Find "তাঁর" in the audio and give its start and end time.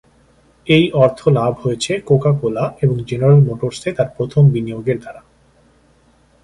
3.97-4.09